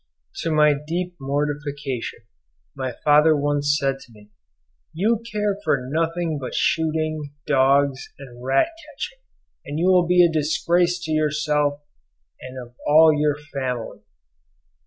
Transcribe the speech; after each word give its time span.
To 0.37 0.49
my 0.49 0.73
deep 0.73 1.15
mortification 1.19 2.21
my 2.73 2.91
father 3.05 3.37
once 3.37 3.77
said 3.79 3.99
to 3.99 4.11
me, 4.11 4.31
"You 4.93 5.21
care 5.31 5.59
for 5.63 5.79
nothing 5.91 6.39
but 6.39 6.55
shooting, 6.55 7.33
dogs, 7.45 8.11
and 8.17 8.43
rat 8.43 8.69
catching, 8.83 9.19
and 9.63 9.77
you 9.77 9.91
will 9.91 10.07
be 10.07 10.25
a 10.25 10.31
disgrace 10.33 10.97
to 11.03 11.11
yourself 11.11 11.83
and 12.41 12.67
all 12.87 13.13
your 13.15 13.35
family." 13.53 13.99